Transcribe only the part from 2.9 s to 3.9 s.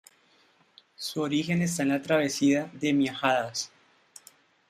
Miajadas.